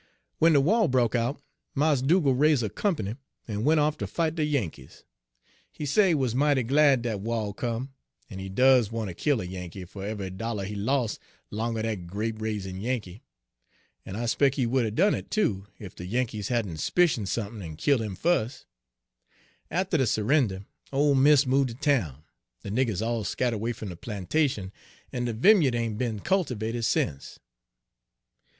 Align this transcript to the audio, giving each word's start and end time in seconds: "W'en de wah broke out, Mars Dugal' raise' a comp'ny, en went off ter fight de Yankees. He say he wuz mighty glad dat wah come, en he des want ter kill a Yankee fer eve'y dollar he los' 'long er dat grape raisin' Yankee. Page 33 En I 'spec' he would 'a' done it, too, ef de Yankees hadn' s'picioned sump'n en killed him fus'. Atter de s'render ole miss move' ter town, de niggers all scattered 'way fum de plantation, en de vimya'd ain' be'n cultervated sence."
"W'en 0.39 0.53
de 0.53 0.59
wah 0.59 0.87
broke 0.87 1.13
out, 1.13 1.43
Mars 1.75 2.01
Dugal' 2.01 2.33
raise' 2.33 2.63
a 2.63 2.71
comp'ny, 2.71 3.17
en 3.47 3.63
went 3.63 3.79
off 3.79 3.99
ter 3.99 4.07
fight 4.07 4.33
de 4.33 4.43
Yankees. 4.43 5.03
He 5.71 5.85
say 5.85 6.07
he 6.09 6.15
wuz 6.15 6.29
mighty 6.33 6.63
glad 6.63 7.03
dat 7.03 7.19
wah 7.21 7.51
come, 7.53 7.93
en 8.27 8.39
he 8.39 8.49
des 8.49 8.85
want 8.89 9.09
ter 9.09 9.13
kill 9.13 9.41
a 9.41 9.43
Yankee 9.43 9.85
fer 9.85 10.09
eve'y 10.09 10.31
dollar 10.31 10.63
he 10.65 10.73
los' 10.73 11.19
'long 11.51 11.77
er 11.77 11.83
dat 11.83 12.07
grape 12.07 12.41
raisin' 12.41 12.81
Yankee. 12.81 13.21
Page 14.05 14.05
33 14.05 14.09
En 14.09 14.15
I 14.15 14.25
'spec' 14.25 14.55
he 14.55 14.65
would 14.65 14.85
'a' 14.87 14.89
done 14.89 15.13
it, 15.13 15.29
too, 15.29 15.67
ef 15.79 15.93
de 15.93 16.03
Yankees 16.03 16.47
hadn' 16.47 16.77
s'picioned 16.77 17.27
sump'n 17.29 17.61
en 17.61 17.75
killed 17.75 18.01
him 18.01 18.15
fus'. 18.15 18.65
Atter 19.69 19.97
de 19.97 20.07
s'render 20.07 20.65
ole 20.91 21.13
miss 21.13 21.45
move' 21.45 21.67
ter 21.67 21.73
town, 21.99 22.23
de 22.63 22.71
niggers 22.71 23.05
all 23.05 23.23
scattered 23.23 23.59
'way 23.59 23.71
fum 23.71 23.89
de 23.89 23.95
plantation, 23.95 24.71
en 25.13 25.25
de 25.25 25.31
vimya'd 25.35 25.75
ain' 25.75 25.95
be'n 25.95 26.21
cultervated 26.21 26.85
sence." 26.85 27.37